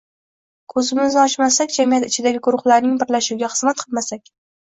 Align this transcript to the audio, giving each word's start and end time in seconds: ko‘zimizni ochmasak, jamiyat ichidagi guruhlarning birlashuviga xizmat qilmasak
ko‘zimizni 0.73 1.19
ochmasak, 1.23 1.73
jamiyat 1.75 2.07
ichidagi 2.07 2.41
guruhlarning 2.47 2.97
birlashuviga 3.05 3.51
xizmat 3.53 3.83
qilmasak 3.85 4.27